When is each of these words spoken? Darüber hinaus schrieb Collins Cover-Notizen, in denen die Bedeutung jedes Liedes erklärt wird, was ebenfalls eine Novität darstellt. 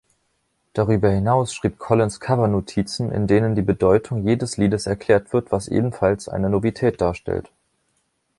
Darüber 0.73 1.11
hinaus 1.11 1.53
schrieb 1.53 1.77
Collins 1.77 2.19
Cover-Notizen, 2.19 3.11
in 3.11 3.27
denen 3.27 3.53
die 3.53 3.61
Bedeutung 3.61 4.25
jedes 4.27 4.57
Liedes 4.57 4.87
erklärt 4.87 5.31
wird, 5.31 5.51
was 5.51 5.67
ebenfalls 5.67 6.27
eine 6.27 6.49
Novität 6.49 6.99
darstellt. 6.99 7.51